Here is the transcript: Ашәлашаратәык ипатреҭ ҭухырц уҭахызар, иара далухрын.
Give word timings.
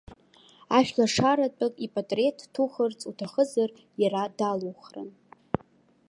Ашәлашаратәык 0.77 1.75
ипатреҭ 1.85 2.37
ҭухырц 2.53 2.99
уҭахызар, 3.09 3.69
иара 4.01 4.23
далухрын. 4.37 5.09